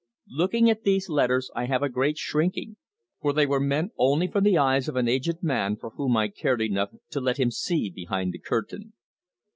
[0.31, 2.77] Looking at these letters I have a great shrinking,
[3.21, 6.27] for they were meant only for the eyes of an aged man for whom I
[6.27, 8.93] cared enough to let him see behind the curtain.